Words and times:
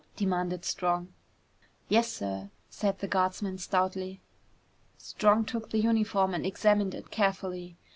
demanded 0.15 0.65
Strong. 0.65 1.13
"Yes, 1.87 2.11
sir," 2.11 2.49
said 2.71 2.97
the 2.97 3.07
guardsman 3.07 3.59
stoutly. 3.59 4.19
Strong 4.97 5.45
took 5.45 5.69
the 5.69 5.77
uniform 5.77 6.33
and 6.33 6.43
examined 6.43 6.95
it 6.95 7.11
carefully. 7.11 7.77